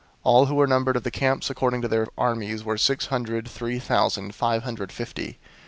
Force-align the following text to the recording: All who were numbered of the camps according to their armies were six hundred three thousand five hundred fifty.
All 0.23 0.47
who 0.47 0.55
were 0.55 0.65
numbered 0.65 0.95
of 0.95 1.03
the 1.03 1.11
camps 1.11 1.51
according 1.51 1.83
to 1.83 1.87
their 1.87 2.07
armies 2.17 2.63
were 2.63 2.75
six 2.75 3.05
hundred 3.13 3.47
three 3.47 3.77
thousand 3.77 4.33
five 4.33 4.63
hundred 4.63 4.91
fifty. 4.91 5.37